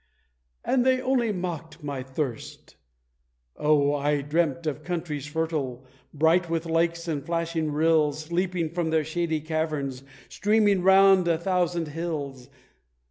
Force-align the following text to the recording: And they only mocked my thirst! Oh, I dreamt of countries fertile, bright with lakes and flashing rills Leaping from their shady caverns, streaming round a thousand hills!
And 0.65 0.83
they 0.83 0.99
only 0.99 1.31
mocked 1.31 1.83
my 1.83 2.01
thirst! 2.01 2.75
Oh, 3.55 3.93
I 3.93 4.21
dreamt 4.21 4.65
of 4.65 4.83
countries 4.83 5.27
fertile, 5.27 5.85
bright 6.11 6.49
with 6.49 6.65
lakes 6.65 7.07
and 7.07 7.23
flashing 7.23 7.71
rills 7.71 8.31
Leaping 8.31 8.71
from 8.71 8.89
their 8.89 9.03
shady 9.03 9.41
caverns, 9.41 10.01
streaming 10.27 10.81
round 10.81 11.27
a 11.27 11.37
thousand 11.37 11.89
hills! 11.89 12.49